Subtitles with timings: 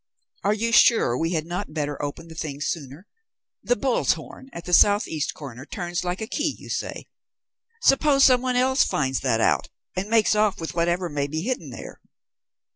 [0.43, 3.05] Are you sure we had not better open the thing sooner?
[3.61, 7.05] The bull's horn at the south east corner turns like a key, you say?
[7.83, 11.69] Suppose some one else finds that out and makes off with whatever may be hidden
[11.69, 12.01] there."